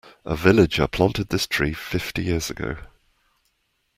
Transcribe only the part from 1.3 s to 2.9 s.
tree fifty years ago.